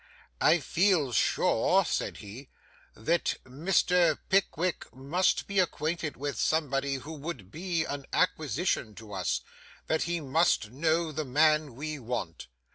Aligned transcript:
'I 0.41 0.61
feel 0.61 1.11
sure,' 1.11 1.85
said 1.85 2.17
he, 2.17 2.49
'that 2.95 3.35
Mr. 3.45 4.17
Pickwick 4.29 4.87
must 4.91 5.45
be 5.45 5.59
acquainted 5.59 6.17
with 6.17 6.39
somebody 6.39 6.95
who 6.95 7.13
would 7.13 7.51
be 7.51 7.85
an 7.85 8.07
acquisition 8.11 8.95
to 8.95 9.13
us; 9.13 9.41
that 9.85 10.05
he 10.09 10.19
must 10.19 10.71
know 10.71 11.11
the 11.11 11.23
man 11.25 11.75
we 11.75 11.99
want. 11.99 12.47